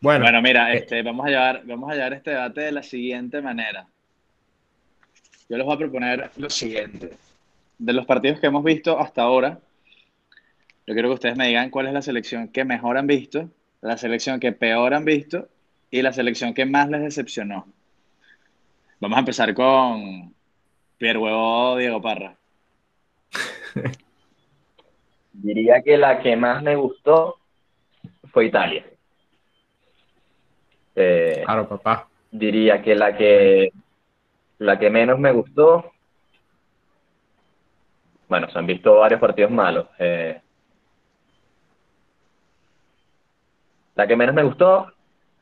[0.00, 2.82] Bueno, bueno mira, eh, este, vamos, a llevar, vamos a llevar este debate de la
[2.82, 3.86] siguiente manera.
[5.48, 7.10] Yo les voy a proponer lo siguiente.
[7.78, 9.58] De los partidos que hemos visto hasta ahora,
[10.86, 13.50] yo quiero que ustedes me digan cuál es la selección que mejor han visto,
[13.82, 15.48] la selección que peor han visto
[15.90, 17.66] y la selección que más les decepcionó.
[19.00, 20.34] Vamos a empezar con
[20.96, 22.36] Pierre Huevo Diego Parra.
[25.32, 27.36] Diría que la que más me gustó
[28.32, 28.84] fue Italia.
[31.00, 32.08] Eh, claro, papá.
[32.30, 33.72] Diría que la que
[34.58, 35.92] la que menos me gustó.
[38.28, 39.86] Bueno, se han visto varios partidos malos.
[39.98, 40.40] Eh,
[43.96, 44.92] la que menos me gustó,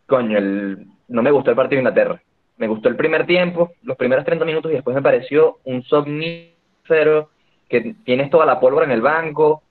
[0.07, 2.23] coño, el, no me gustó el partido de Inglaterra.
[2.57, 7.31] Me gustó el primer tiempo, los primeros 30 minutos, y después me pareció un somnífero
[7.69, 9.63] que tienes toda la pólvora en el banco,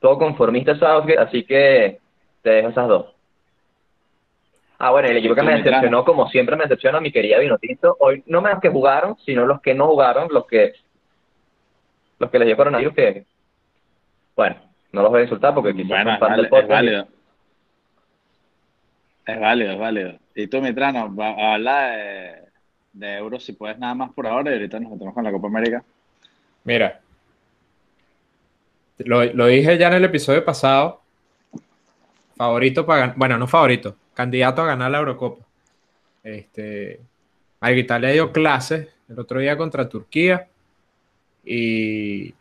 [0.00, 2.00] todo conformista Southgate, así que
[2.42, 3.17] te dejo esas dos.
[4.78, 7.96] Ah, bueno, el equipo que me decepcionó, como siempre me decepciona mi querida Vinotinto.
[7.98, 10.72] Hoy no menos que jugaron, sino los que no jugaron, los que
[12.20, 13.26] los que les dio coronavirus que,
[14.36, 14.56] bueno,
[14.92, 17.08] no los voy a insultar porque quizás bueno, es, válido, es válido.
[19.26, 20.14] Es válido, es válido.
[20.34, 22.34] Y tú, Mitrano, a hablar de,
[22.92, 25.48] de euros si puedes nada más por ahora y ahorita nos metemos con la Copa
[25.48, 25.84] América.
[26.64, 27.00] Mira,
[28.98, 31.00] lo, lo dije ya en el episodio pasado.
[32.36, 35.46] Favorito para ganar, bueno, no favorito, candidato a ganar la Eurocopa.
[36.24, 37.00] Este,
[37.76, 40.48] Italia dio clases el otro día contra Turquía
[41.44, 42.34] y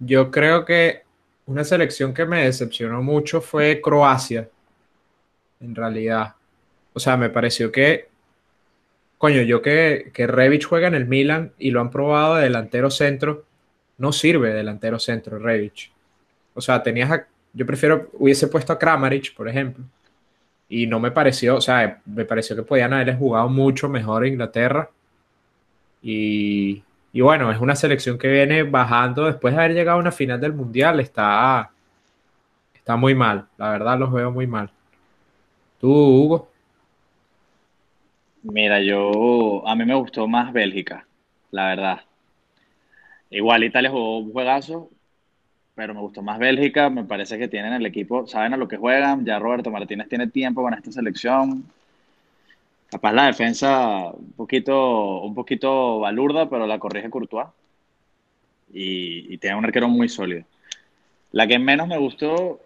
[0.00, 1.04] yo creo que
[1.46, 4.48] una selección que me decepcionó mucho fue Croacia,
[5.60, 6.34] en realidad.
[6.94, 8.08] O sea, me pareció que,
[9.16, 13.44] coño, yo que, que juega en el Milan y lo han probado de delantero centro,
[13.98, 15.92] no sirve delantero centro Revich.
[16.54, 19.84] O sea, tenías yo prefiero, hubiese puesto a Kramaric, por ejemplo,
[20.70, 24.34] y no me pareció, o sea, me pareció que podían haberles jugado mucho mejor en
[24.34, 24.88] Inglaterra.
[26.00, 30.40] Y, bueno, es una selección que viene bajando después de haber llegado a una final
[30.40, 31.00] del Mundial.
[31.00, 31.72] Está,
[32.72, 34.70] está muy mal, la verdad los veo muy mal.
[35.80, 36.48] ¿Tú, Hugo?
[38.44, 41.04] Mira, yo, a mí me gustó más Bélgica,
[41.50, 42.00] la verdad.
[43.28, 44.88] Igual Italia jugó un juegazo,
[45.80, 46.90] pero me gustó más Bélgica.
[46.90, 49.24] Me parece que tienen el equipo, saben a lo que juegan.
[49.24, 51.64] Ya Roberto Martínez tiene tiempo con esta selección.
[52.90, 57.46] Capaz la defensa un poquito, un poquito balurda, pero la corrige Courtois.
[58.74, 60.44] Y, tiene un arquero muy sólido.
[61.32, 62.60] La que menos me gustó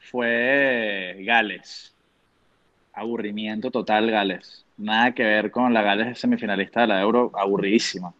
[0.00, 1.94] fue Gales.
[2.92, 4.64] Aburrimiento total Gales.
[4.78, 8.12] Nada que ver con la Gales semifinalista de la Euro, aburridísima.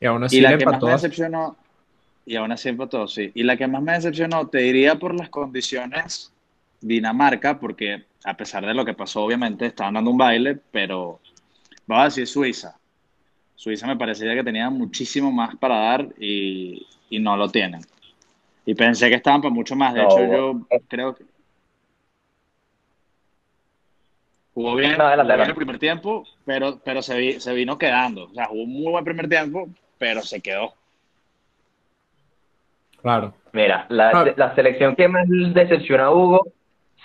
[0.00, 1.58] Y aún así la que más me decepcionó,
[2.30, 3.32] y aún así todo sí.
[3.34, 6.32] Y la que más me decepcionó, te diría por las condiciones
[6.80, 11.18] Dinamarca, porque a pesar de lo que pasó, obviamente estaban dando un baile, pero
[11.88, 12.78] vamos a decir Suiza.
[13.56, 17.80] Suiza me parecía que tenía muchísimo más para dar y, no lo tienen.
[18.64, 19.92] Y pensé que estaban para mucho más.
[19.92, 21.24] De hecho, yo creo que.
[24.54, 28.26] Jugó bien, en el primer tiempo, pero, pero se, se vino quedando.
[28.26, 30.74] O sea, jugó un muy buen primer tiempo, pero se quedó.
[33.02, 33.34] Claro.
[33.52, 36.52] Mira, la, selección que más decepcionó a Hugo,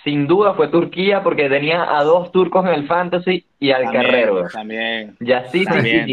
[0.04, 4.46] sin duda fue Turquía, porque tenía a dos turcos en el Fantasy y al Carrero.
[4.48, 5.16] También.
[5.20, 6.06] Y así también,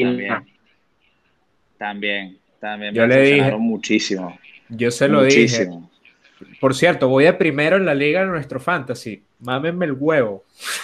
[1.78, 2.38] también.
[2.60, 4.38] También, Yo le dije muchísimo.
[4.70, 5.68] Yo se lo dije.
[6.60, 9.22] Por cierto, voy a primero en la liga de nuestro fantasy.
[9.40, 10.44] Mámenme el huevo.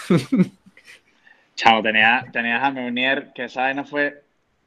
[1.56, 4.24] Chao, tenía, tenías a Meunier, que esa vaina fue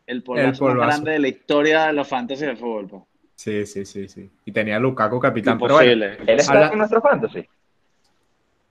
[0.07, 3.05] el polvazo, más grande de la historia de los fantasy de fútbol.
[3.43, 4.31] Sí, sí, sí, sí.
[4.45, 5.55] Y tenía a Lukaku capitán.
[5.55, 6.17] Imposible.
[6.29, 7.45] ¿Él está en nuestro fantasy?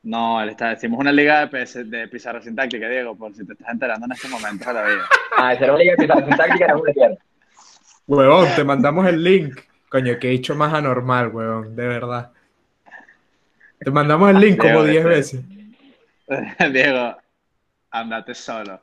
[0.03, 3.67] No, él está, hicimos una liga de, de pizarra sintáctica, Diego, por si te estás
[3.67, 5.01] enterando en este momento de la vida.
[5.35, 7.17] Ah, esa era una liga de pizarra sintáctica, no me
[8.07, 9.59] Huevón, te mandamos el link.
[9.89, 12.31] Coño, que he hecho más anormal, huevón, de verdad.
[13.77, 15.41] Te mandamos el link como 10 veces.
[16.71, 17.17] Diego,
[17.89, 18.79] andate solo.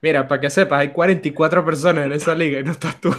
[0.00, 3.14] Mira, para que sepas, hay 44 personas en esa liga y no estás tú.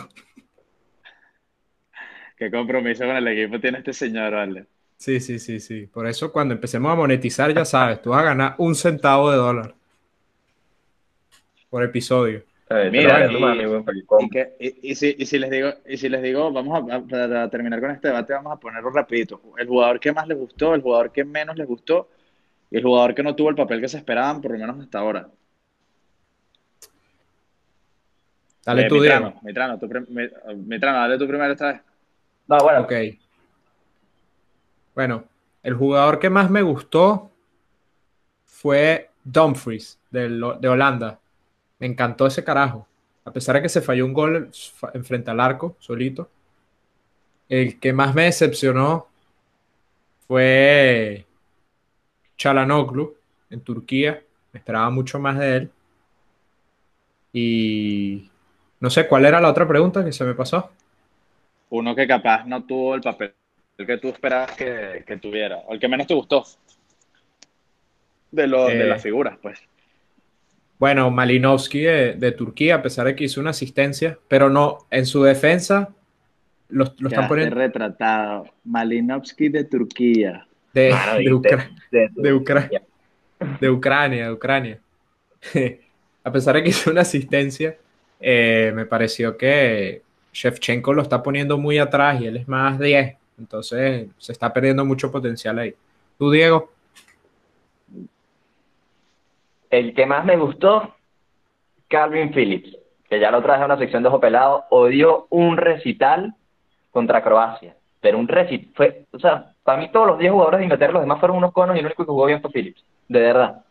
[2.40, 4.66] Qué compromiso con el equipo tiene este señor, ¿vale?
[4.98, 5.88] Sí, sí, sí, sí.
[5.88, 9.38] Por eso cuando empecemos a monetizar, ya sabes, tú vas a ganar un centavo de
[9.38, 9.76] dólar
[11.70, 12.44] por episodio.
[12.92, 13.28] Mira,
[14.60, 18.54] y, si, les digo, y si les digo, vamos a, terminar con este debate, vamos
[18.54, 19.42] a ponerlo rapidito.
[19.58, 22.10] El jugador que más les gustó, el jugador que menos les gustó
[22.70, 25.00] y el jugador que no tuvo el papel que se esperaban, por lo menos hasta
[25.00, 25.28] ahora.
[28.64, 29.80] Dale tú, Mitrano, Mitrano,
[30.58, 31.82] Mitrano, dale tú primero esta vez.
[32.50, 32.88] No, bueno.
[34.96, 35.24] Bueno,
[35.62, 37.32] el jugador que más me gustó
[38.46, 41.20] fue Dumfries, de, de Holanda.
[41.78, 42.88] Me encantó ese carajo.
[43.24, 44.50] A pesar de que se falló un gol
[44.96, 46.30] enfrente al arco, solito.
[47.48, 49.08] El que más me decepcionó
[50.28, 51.28] fue
[52.36, 53.16] Chalanoglu
[53.52, 54.24] en Turquía.
[54.52, 55.72] Me esperaba mucho más de él.
[57.32, 58.32] Y
[58.80, 60.72] no sé, ¿cuál era la otra pregunta que se me pasó?
[61.70, 63.34] Uno que capaz no tuvo el papel
[63.80, 66.44] el que tú esperabas que, tuviera, o el que menos te gustó
[68.30, 68.48] de, de
[68.86, 69.60] las eh, figuras, pues.
[70.78, 75.24] Bueno, Malinowski de, Turquía, a pesar de que hizo una asistencia, pero no, en su
[75.24, 75.90] defensa
[76.68, 77.56] lo, están poniendo.
[77.56, 78.46] retratado.
[78.66, 80.46] Malinowski de Turquía.
[80.74, 81.70] De, de, Ucrania.
[82.20, 84.80] De Ucrania, de Ucrania.
[86.24, 87.78] a pesar de que hizo una asistencia,
[88.20, 93.18] eh, me pareció que Shevchenko lo está poniendo muy atrás y él es más 10.
[93.40, 95.74] Entonces se está perdiendo mucho potencial ahí.
[96.18, 96.70] ¿Tú, Diego?
[99.70, 100.96] El que más me gustó,
[101.88, 102.76] Calvin Phillips,
[103.08, 106.34] que ya lo traje a una sección de ojo pelado, odió un recital
[106.92, 107.76] contra Croacia.
[108.02, 111.04] Pero un recital, fue, o sea, para mí todos los 10 jugadores de Inglaterra, los
[111.04, 112.84] demás fueron unos conos y el único que jugó bien fue Phillips.
[113.08, 113.64] De verdad.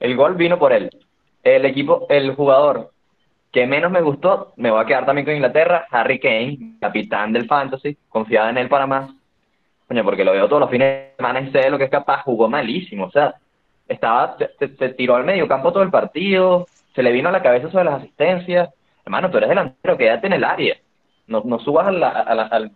[0.00, 0.90] El gol vino por él.
[1.42, 2.93] El equipo, el jugador
[3.54, 7.46] que menos me gustó, me voy a quedar también con Inglaterra, Harry Kane, capitán del
[7.46, 9.12] Fantasy, confiada en él para más.
[9.86, 12.22] Coño, porque lo veo todos los fines de semana y sé lo que es capaz,
[12.24, 13.36] jugó malísimo, o sea,
[13.86, 17.70] estaba, se, tiró al medio campo todo el partido, se le vino a la cabeza
[17.70, 18.70] sobre las asistencias.
[19.04, 20.76] Hermano, tú eres delantero, quédate en el área.
[21.28, 22.72] No, no subas a la, al,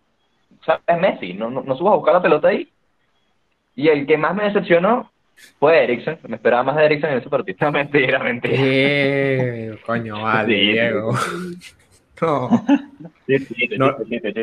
[0.61, 2.69] o sea, es Messi, no, no, subas a buscar la pelota ahí.
[3.75, 5.11] Y el que más me decepcionó
[5.59, 6.19] fue Eriksen.
[6.29, 7.57] Me esperaba más de Eriksen en ese partido.
[7.61, 8.55] No, mentira, mentira.
[8.57, 11.13] Eh, coño, vale, Diego.
[12.21, 12.65] No.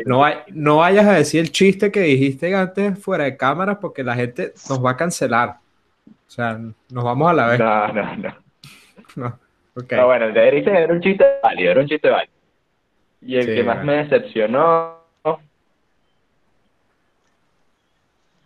[0.06, 4.14] No, no, vayas a decir el chiste que dijiste antes fuera de cámara porque la
[4.14, 5.56] gente nos va a cancelar.
[6.08, 7.58] O sea, nos vamos a la vez.
[7.58, 8.36] No, no, no.
[9.16, 9.38] No,
[9.74, 9.96] okay.
[9.96, 12.34] no bueno, el de Eriksen era un chiste válido, era un chiste válido.
[13.22, 14.98] Y el que más me decepcionó,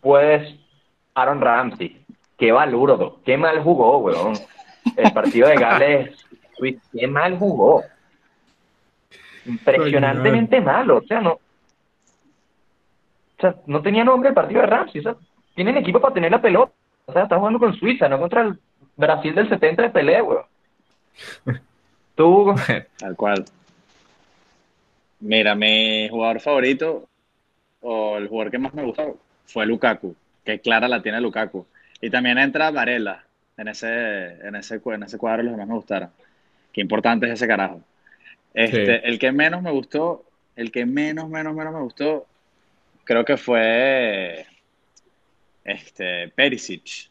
[0.00, 0.54] pues,
[1.14, 2.04] Aaron Ramsey.
[2.40, 4.32] Qué valuro, qué mal jugó, weón.
[4.96, 6.26] El partido de Gales,
[6.90, 7.84] qué mal jugó.
[9.44, 11.32] Impresionantemente malo, o sea, no.
[11.32, 11.40] O
[13.38, 15.00] sea, no tenía nombre el partido de Ramsey.
[15.00, 15.16] O sea,
[15.54, 16.72] tienen equipo para tener la pelota.
[17.04, 18.58] O sea, está jugando con Suiza, no contra el
[18.96, 20.44] Brasil del 70 de pelea, weón.
[22.14, 22.54] Tú,
[22.98, 23.44] Tal cual.
[25.20, 27.06] Mira, mi jugador favorito,
[27.82, 30.16] o el jugador que más me gustó, fue Lukaku.
[30.42, 31.66] Que clara la tiene Lukaku.
[32.00, 33.24] Y también entra Varela
[33.56, 36.10] en ese, en ese, en ese cuadro, los que más me gustaron.
[36.72, 37.82] Qué importante es ese carajo.
[38.54, 40.24] Este, El que menos me gustó,
[40.56, 42.26] el que menos, menos, menos me gustó,
[43.04, 44.46] creo que fue
[45.64, 47.10] este, Perisic.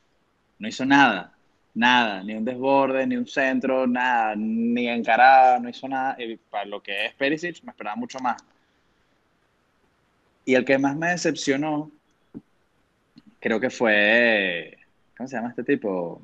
[0.57, 1.33] No hizo nada,
[1.73, 6.15] nada, ni un desborde, ni un centro, nada, ni encarada, no hizo nada.
[6.19, 8.43] Y para lo que es Perisic, me esperaba mucho más.
[10.45, 11.91] Y el que más me decepcionó,
[13.39, 14.78] creo que fue.
[15.19, 16.19] ¿Cómo se llama este tipo?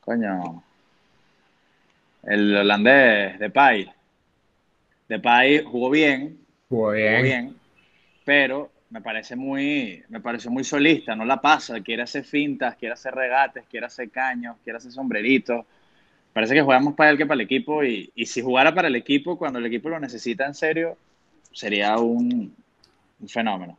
[0.00, 0.64] Coño.
[2.24, 3.88] El holandés, de Pai.
[5.08, 6.44] De Pai jugó bien.
[6.68, 7.12] Jugó bien.
[7.12, 7.62] Jugó bien
[8.24, 12.92] pero me parece muy, me pareció muy solista, no la pasa, quiere hacer fintas, quiere
[12.92, 15.64] hacer regates, quiere hacer caños, quiere hacer sombreritos.
[16.32, 19.38] Parece que jugamos para él que para el equipo y, si jugara para el equipo
[19.38, 20.96] cuando el equipo lo necesita en serio,
[21.52, 22.54] sería un,
[23.28, 23.78] fenómeno.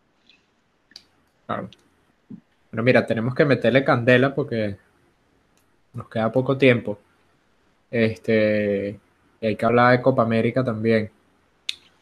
[1.45, 1.69] Claro.
[2.73, 4.77] Bueno, mira, tenemos que meterle candela porque
[5.93, 6.99] nos queda poco tiempo.
[7.91, 8.99] Este,
[9.41, 11.11] y hay que hablar de Copa América también.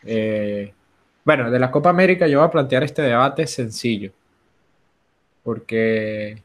[0.04, 0.74] Eh,
[1.26, 4.14] bueno, de la Copa América yo voy a plantear este debate sencillo,
[5.44, 6.42] porque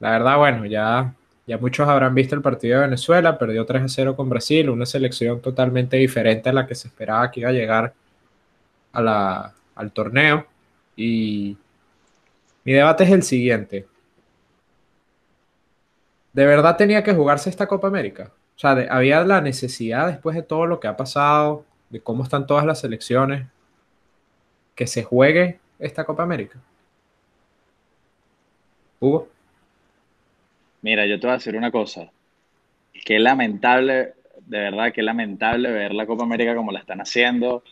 [0.00, 1.14] la verdad, bueno, ya,
[1.46, 4.86] ya muchos habrán visto el partido de Venezuela, perdió 3 a 0 con Brasil, una
[4.86, 7.94] selección totalmente diferente a la que se esperaba que iba a llegar
[8.92, 10.46] a la, al torneo.
[10.96, 11.56] Y
[12.68, 13.86] mi debate es el siguiente.
[16.34, 18.30] ¿De verdad tenía que jugarse esta Copa América?
[18.56, 22.46] O sea, había la necesidad después de todo lo que ha pasado, de cómo están
[22.46, 23.46] todas las selecciones,
[24.74, 26.58] que se juegue esta Copa América?
[29.00, 29.30] Hugo.
[30.82, 32.10] Mira, yo te voy a decir una cosa.
[32.92, 34.12] Qué lamentable,
[34.44, 37.62] de verdad, qué lamentable ver la Copa América como la están haciendo,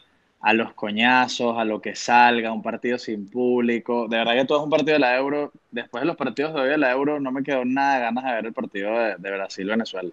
[0.46, 4.06] a los coñazos, a lo que salga, un partido sin público.
[4.06, 5.50] De verdad que todo es un partido de la Euro.
[5.72, 8.32] Después de los partidos de hoy de la Euro, no me quedó nada ganas de
[8.32, 10.10] ver el partido de, de Brasil-Venezuela.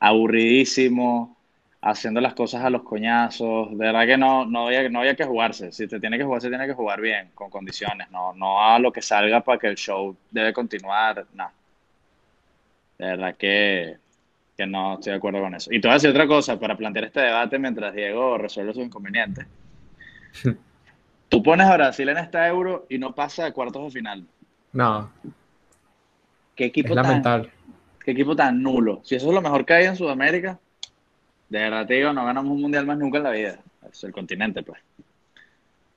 [0.00, 1.34] Aburridísimo,
[1.80, 3.70] haciendo las cosas a los coñazos.
[3.70, 5.72] De verdad que no, no, había, no había que jugarse.
[5.72, 8.10] Si te tiene que jugar, se tiene que jugar bien, con condiciones.
[8.10, 11.24] No, no a lo que salga para que el show debe continuar.
[11.32, 11.50] No.
[12.98, 13.96] De verdad que,
[14.58, 15.72] que no estoy de acuerdo con eso.
[15.72, 18.82] Y te voy a decir otra cosa para plantear este debate mientras Diego resuelve sus
[18.82, 19.46] inconvenientes.
[21.28, 24.26] Tú pones a Brasil en esta euro y no pasa de cuartos de final.
[24.72, 25.12] No.
[26.56, 27.50] ¿Qué equipo es lamentable.
[28.04, 29.00] qué equipo tan nulo?
[29.04, 30.58] Si eso es lo mejor que hay en Sudamérica,
[31.48, 33.60] de verdad te digo, no ganamos un mundial más nunca en la vida.
[33.88, 34.80] Es el continente, pues.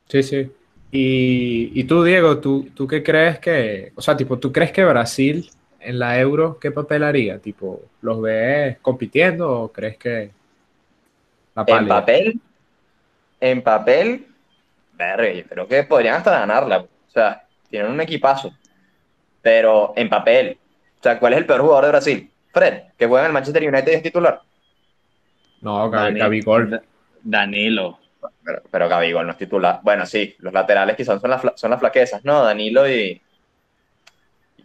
[0.08, 0.52] Sí, sí.
[0.92, 4.86] Y, y tú, Diego, ¿tú, ¿tú qué crees que, o sea, tipo, ¿tú crees que
[4.86, 5.50] Brasil
[5.82, 7.40] en la Euro qué papel haría?
[7.40, 10.32] Tipo, ¿los ves compitiendo o crees que
[11.56, 12.40] en papel,
[13.40, 14.28] en papel,
[14.94, 16.80] verga, creo que podrían hasta ganarla.
[16.80, 18.54] O sea, tienen un equipazo.
[19.42, 20.58] Pero en papel,
[21.00, 22.32] o sea, ¿cuál es el peor jugador de Brasil?
[22.54, 24.42] Fred, que juega en el Manchester United y es titular.
[25.62, 26.82] No, Gabigol.
[27.22, 28.00] Danilo.
[28.44, 29.80] Pero, pero Gabigol no es titular.
[29.84, 32.44] Bueno, sí, los laterales quizás son las, son las flaquezas, ¿no?
[32.44, 33.22] Danilo y,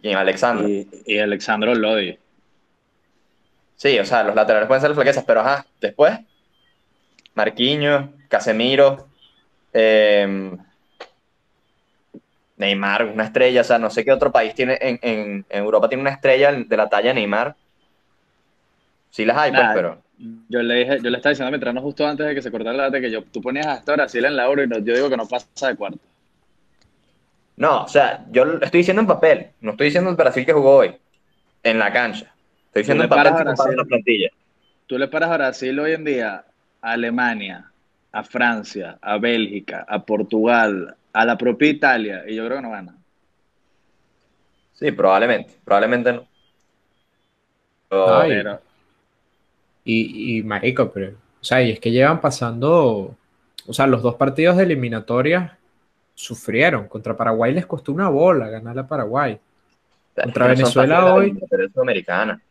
[0.01, 0.67] y Alexandro.
[0.67, 2.17] Y, y Alexandro Lodi.
[3.77, 6.19] Sí, o sea, los laterales pueden ser flaquezas, pero ajá, después,
[7.35, 9.07] Marquinhos, Casemiro,
[9.71, 10.57] em,
[12.57, 16.01] Neymar, una estrella, o sea, no sé qué otro país tiene, en, en, Europa tiene
[16.01, 17.55] una estrella de la talla Neymar.
[19.11, 20.01] Sí las hay, pues, pero...
[20.49, 22.75] Yo le dije, yo le estaba diciendo a mi justo antes de que se cortara
[22.75, 25.17] la data que yo, tú ponías hasta Brasil en la euro y yo digo que
[25.17, 25.99] no pasa de cuarto.
[27.57, 30.77] No, o sea, yo estoy diciendo en papel, no estoy diciendo el Brasil que jugó
[30.77, 30.95] hoy,
[31.63, 32.31] en la cancha.
[32.67, 34.29] Estoy diciendo en papel que la plantilla.
[34.85, 36.45] Tú le paras a Brasil hoy en día,
[36.81, 37.71] a Alemania,
[38.11, 42.71] a Francia, a Bélgica, a Portugal, a la propia Italia, y yo creo que no
[42.71, 42.95] gana.
[44.73, 46.27] Sí, probablemente, probablemente no.
[49.83, 51.09] y, y, marico, pero,
[51.41, 53.15] o sea, y es que llevan pasando,
[53.65, 55.53] o sea, los dos partidos de eliminatorias
[56.17, 56.87] sufrieron.
[56.87, 59.39] Contra Paraguay les costó una bola ganar a Paraguay.
[60.15, 61.39] Contra Venezuela hoy.
[61.79, 62.41] americana.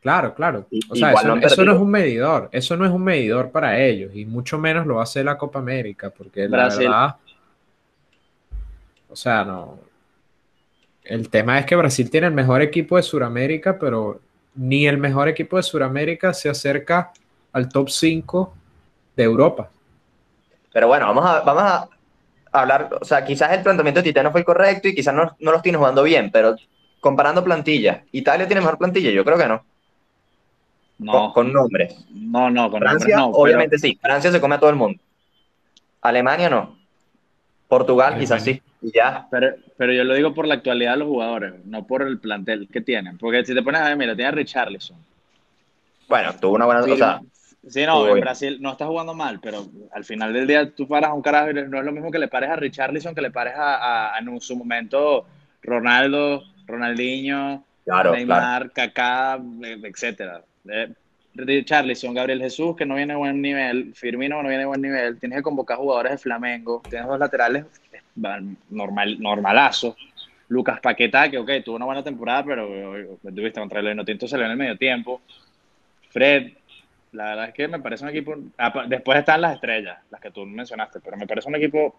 [0.00, 0.66] Claro, claro.
[0.88, 2.48] O sea, eso, no es un medidor.
[2.52, 4.14] Eso no es un medidor para ellos.
[4.14, 6.10] Y mucho menos lo hace la Copa América.
[6.10, 7.16] Porque la verdad.
[9.08, 9.78] O sea, no.
[11.04, 14.20] El tema es que Brasil tiene el mejor equipo de Sudamérica, pero
[14.56, 17.12] ni el mejor equipo de Sudamérica se acerca
[17.52, 18.54] al top 5
[19.14, 19.70] de Europa.
[20.72, 21.88] Pero bueno, vamos a, vamos a,
[22.60, 25.52] hablar, o sea, quizás el planteamiento de Titano fue el correcto y quizás no, no
[25.52, 26.56] lo tiene jugando bien, pero
[27.00, 29.10] comparando plantillas, ¿Italia tiene mejor plantilla?
[29.10, 29.64] Yo creo que no.
[30.98, 31.32] No.
[31.32, 32.06] Con, nombres.
[32.10, 33.42] No, no, con Francia, nombres no.
[33.42, 34.98] Obviamente sí, Francia se come a todo el mundo.
[36.00, 36.78] Alemania no.
[37.68, 38.62] Portugal quizás sí.
[38.80, 39.26] Y ya.
[39.30, 42.68] Pero, pero yo lo digo por la actualidad de los jugadores, no por el plantel
[42.72, 43.18] que tienen.
[43.18, 44.96] Porque si te pones a ver, mira, tiene a Richarlison.
[46.08, 46.80] Bueno, tuvo una buena.
[46.80, 47.20] O sea,
[47.68, 51.10] Sí, no, en Brasil no está jugando mal, pero al final del día tú paras
[51.10, 53.30] a un carajo y no es lo mismo que le pares a Richarlison que le
[53.30, 55.26] pares a, en su momento
[55.62, 59.40] Ronaldo, Ronaldinho, Neymar, Kaká,
[59.82, 60.42] etcétera.
[60.68, 60.92] Eh,
[61.34, 65.18] Richarlison, Gabriel Jesús, que no viene a buen nivel, Firmino no viene a buen nivel,
[65.18, 67.66] tienes que convocar jugadores de Flamengo, tienes dos laterales
[68.70, 69.96] normal, normalazo.
[70.48, 72.68] Lucas Paquetá, que ok, tuvo una buena temporada, pero
[73.22, 75.20] tuviste contra el Enotinto salió en el medio tiempo.
[76.10, 76.52] Fred,
[77.16, 78.36] la verdad es que me parece un equipo.
[78.88, 81.96] Después están las estrellas, las que tú mencionaste, pero me parece un equipo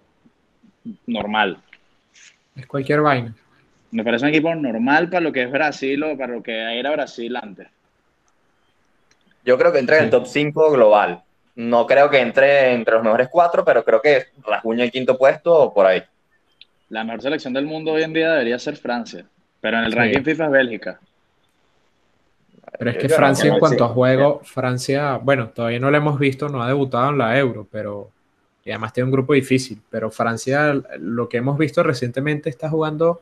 [1.07, 1.57] normal.
[2.55, 3.34] Es cualquier vaina.
[3.91, 6.91] Me parece un equipo normal para lo que es Brasil o para lo que era
[6.91, 7.68] Brasil antes.
[9.43, 11.24] Yo creo que entre en el top 5 global.
[11.55, 15.51] No creo que entre entre los mejores cuatro, pero creo que rasguña el quinto puesto
[15.51, 16.03] o por ahí.
[16.89, 19.26] La mejor selección del mundo hoy en día debería ser Francia,
[19.59, 20.99] pero en el ranking FIFA es Bélgica.
[22.78, 26.49] Pero es que Francia en cuanto a juego, Francia, bueno, todavía no lo hemos visto,
[26.49, 28.09] no ha debutado en la Euro, pero
[28.68, 33.22] y además tiene un grupo difícil, pero Francia, lo que hemos visto recientemente está jugando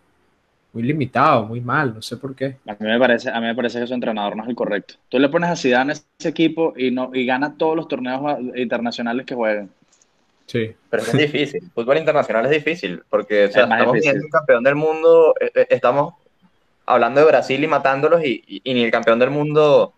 [0.74, 2.58] muy limitado, muy mal, no sé por qué.
[2.68, 4.96] A mí me parece, a mí me parece que su entrenador no es el correcto.
[5.08, 8.40] Tú le pones a Zidane a ese equipo y no y gana todos los torneos
[8.56, 9.70] internacionales que jueguen.
[10.48, 10.76] Sí.
[10.90, 11.62] Pero es difícil.
[11.76, 16.16] Fútbol internacional es difícil porque estamos viendo un campeón del mundo, eh, eh, estamos
[16.86, 19.94] hablando de Brasil y matándolos y, ni el campeón del mundo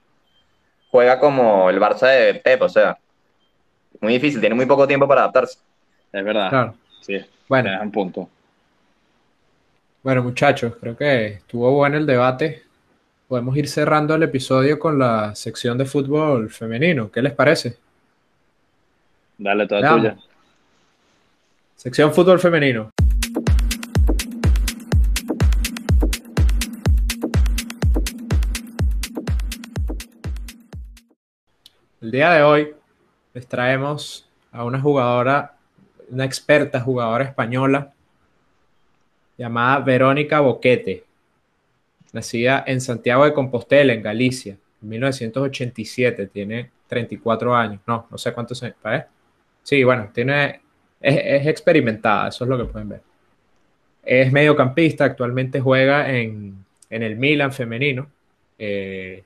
[0.89, 2.97] juega como el Barça de Pep, o sea,
[3.99, 5.59] muy difícil, tiene muy poco tiempo para adaptarse.
[6.11, 6.73] Es verdad.
[7.01, 8.29] Sí, bueno, es un punto.
[10.03, 12.63] Bueno, muchachos, creo que estuvo bueno el debate.
[13.27, 17.11] Podemos ir cerrando el episodio con la sección de fútbol femenino.
[17.11, 17.77] ¿Qué les parece?
[19.37, 20.17] Dale, toda tuya.
[21.75, 22.91] Sección fútbol femenino.
[32.07, 32.73] El día de hoy
[33.33, 35.57] les traemos a una jugadora,
[36.07, 37.91] una experta jugadora española
[39.37, 41.03] llamada Verónica Boquete,
[42.13, 48.31] nacida en Santiago de Compostela, en Galicia, en 1987, tiene 34 años, no, no sé
[48.31, 48.77] cuántos años,
[49.61, 50.61] Sí, bueno, tiene,
[51.01, 53.01] es, experimentada, eso es lo que pueden ver.
[54.01, 58.09] Es mediocampista, actualmente juega en, el Milan femenino.
[58.57, 59.25] Eh,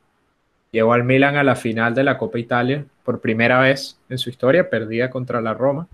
[0.72, 4.30] llegó al Milan a la final de la Copa Italia por primera vez en su
[4.30, 5.88] historia, perdía contra la Roma.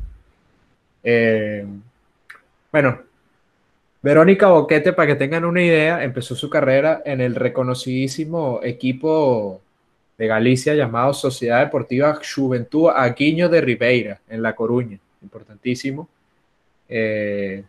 [1.04, 1.66] Eh,
[2.72, 3.02] bueno,
[4.02, 9.62] Verónica Boquete, para que tengan una idea, empezó su carrera en el reconocidísimo equipo
[10.18, 16.08] de Galicia llamado Sociedad Deportiva Juventud Aguiño de Ribeira, en La Coruña, importantísimo.
[16.90, 17.64] Eh,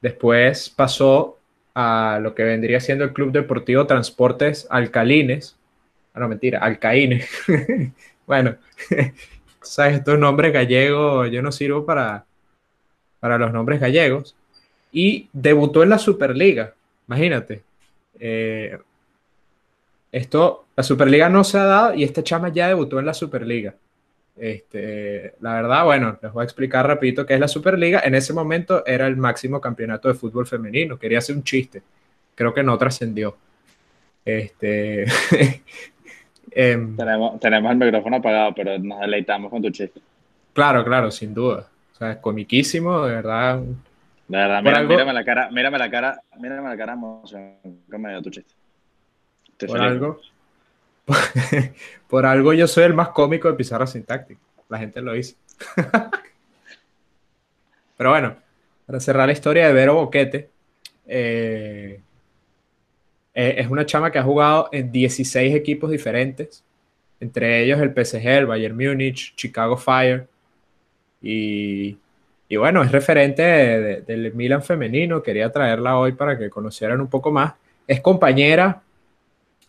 [0.00, 1.38] después pasó
[1.74, 5.56] a lo que vendría siendo el Club Deportivo Transportes Alcalines.
[6.14, 7.28] Ah, no, mentira, Alcaínes.
[8.26, 8.56] bueno,
[9.62, 12.24] sabes, estos nombres gallegos, yo no sirvo para,
[13.20, 14.36] para los nombres gallegos
[14.92, 16.74] y debutó en la Superliga.
[17.06, 17.62] Imagínate.
[18.18, 18.78] Eh,
[20.12, 23.74] esto, la Superliga no se ha dado y este chama ya debutó en la Superliga.
[24.36, 28.00] Este, la verdad, bueno, les voy a explicar rapidito qué es la Superliga.
[28.04, 30.98] En ese momento era el máximo campeonato de fútbol femenino.
[30.98, 31.82] Quería hacer un chiste.
[32.34, 33.36] Creo que no trascendió.
[34.24, 35.04] Este,
[36.50, 40.00] em, tenemos, tenemos el micrófono apagado, pero nos deleitamos con tu chiste.
[40.52, 41.68] Claro, claro, sin duda.
[41.92, 43.60] O sea, es comiquísimo, de verdad.
[43.60, 47.56] De verdad, mírame la cara, mírame la cara, mírame la cara emoción
[47.90, 48.54] que me dio tu chiste.
[49.66, 50.20] por algo,
[52.08, 54.40] por, algo yo soy el más cómico de Pizarra Sintáctica.
[54.68, 55.34] La gente lo dice.
[57.96, 58.36] Pero bueno,
[58.86, 60.48] para cerrar la historia de Vero Boquete,
[61.06, 62.00] eh,
[63.34, 66.64] eh, es una chama que ha jugado en 16 equipos diferentes,
[67.20, 70.26] entre ellos el PSG, el Bayern Múnich, Chicago Fire
[71.22, 71.96] y
[72.50, 77.30] y bueno, es referente del Milan femenino, quería traerla hoy para que conocieran un poco
[77.30, 77.54] más.
[77.86, 78.82] Es compañera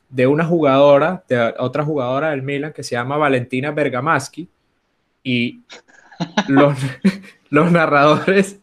[0.09, 4.49] de una jugadora, de otra jugadora del Milan que se llama Valentina Bergamaschi
[5.23, 5.61] y
[6.47, 6.75] los,
[7.51, 8.59] los narradores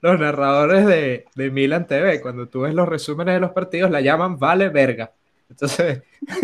[0.00, 4.00] los narradores de, de, Milan TV, cuando tú ves los resúmenes de los partidos, la
[4.00, 5.12] llaman Vale Verga.
[5.50, 6.02] Entonces.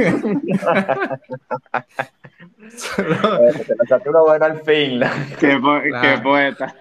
[4.07, 5.01] una buena al fin.
[5.41, 5.59] Qué,
[6.23, 6.75] poeta.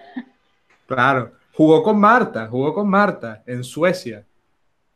[0.86, 1.32] Claro.
[1.52, 4.24] Jugó con Marta, jugó con Marta en Suecia.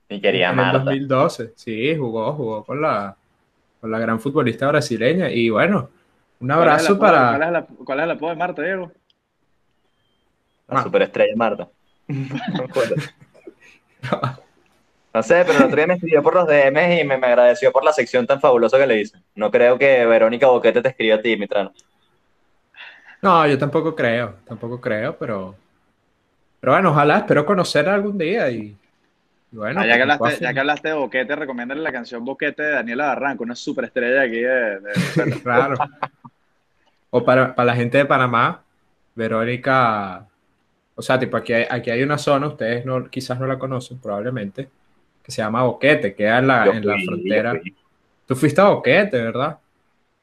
[0.08, 0.78] Y quería en Marta.
[0.78, 1.52] En 2012.
[1.54, 3.16] Sí, jugó, jugó con la,
[3.80, 5.30] con la gran futbolista brasileña.
[5.30, 5.88] Y bueno,
[6.40, 7.36] un abrazo para.
[7.36, 8.92] ¿Cuál es, la, ¿Cuál es el apodo de Marta, Diego?
[10.70, 11.68] La superestrella Marta.
[15.12, 17.84] No sé, pero el otro día me escribió por los DMs y me, agradeció por
[17.84, 19.18] la sección tan fabulosa que le hice.
[19.34, 21.72] No creo que Verónica Boquete te escriba a ti, Mitrano.
[23.20, 25.56] No, yo tampoco creo, tampoco creo, pero.
[26.60, 28.76] Pero bueno, ojalá, espero conocer algún día y.
[29.50, 32.70] bueno, ah, ya, que hablaste, ya, que hablaste, de Boquete, recomiéndale la canción Boquete de
[32.70, 35.40] Daniela Barranco, una superestrella aquí de.
[35.42, 35.74] claro.
[37.10, 38.62] O para, para la gente de Panamá,
[39.16, 40.29] Verónica.
[41.01, 43.98] O sea, tipo, aquí hay, aquí hay una zona, ustedes no, quizás no la conocen,
[43.98, 44.68] probablemente
[45.22, 47.59] que se llama Boquete, queda en la, en la frontera.
[48.26, 49.59] Tú fuiste a Boquete, ¿verdad?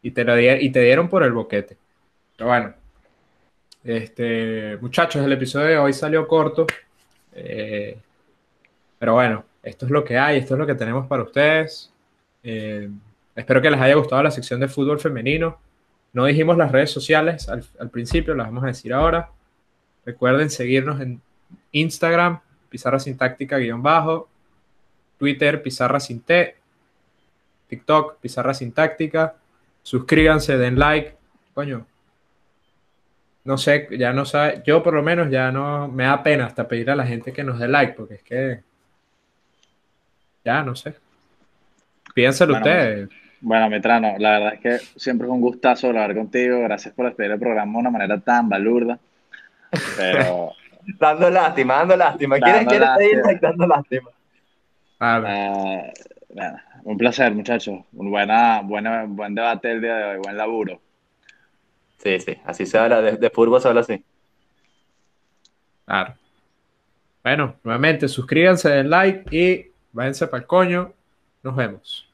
[0.03, 1.77] Y te, lo y te dieron por el Boquete.
[2.35, 2.73] Pero bueno,
[3.83, 6.67] este, muchachos, el episodio de hoy salió corto.
[7.33, 7.97] Eh,
[8.99, 11.91] pero bueno, esto es lo que hay, esto es lo que tenemos para ustedes.
[12.43, 12.87] Eh,
[13.35, 15.59] espero que les haya gustado la sección de fútbol femenino.
[16.13, 19.31] No dijimos las redes sociales al, al principio, las vamos a decir ahora.
[20.07, 21.19] Recuerden seguirnos en
[21.73, 22.39] Instagram,
[22.69, 24.29] pizarra sintáctica guion bajo,
[25.17, 26.55] Twitter, Pizarra Sin T,
[27.67, 29.35] TikTok, Pizarra Sin Táctica.
[29.83, 31.17] Suscríbanse, den like.
[31.53, 31.85] Coño.
[33.43, 36.69] No sé, ya no sabe, yo por lo menos ya no me da pena hasta
[36.69, 38.61] pedir a la gente que nos dé like, porque es que
[40.45, 40.95] ya no sé.
[42.15, 43.09] Piénselo ustedes.
[43.41, 46.61] Bueno, Metrano, la verdad es que siempre es un gustazo hablar contigo.
[46.61, 48.97] Gracias por despedir el programa de una manera tan balurda.
[49.95, 50.53] Pero.
[50.99, 52.37] dando lástima, dando lástima.
[52.39, 54.09] ¿Quieres, ¿quieres pedir like dando lástima?
[54.99, 55.93] Eh,
[56.83, 57.79] un placer, muchachos.
[57.93, 60.79] Un buena, buena, buen debate el día de hoy, buen laburo.
[61.97, 64.03] Sí, sí, así se habla, de, de fútbol se habla así.
[65.85, 66.15] Claro.
[67.23, 70.93] Bueno, nuevamente suscríbanse, den like y váyanse para el coño.
[71.43, 72.06] Nos vemos.